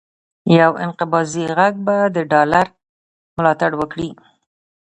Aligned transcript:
یو 0.59 0.71
انقباضي 0.83 1.43
غږ 1.57 1.73
به 1.85 1.97
د 2.15 2.17
ډالر 2.31 2.67
ملاتړ 3.37 3.71
وکړي، 3.77 4.09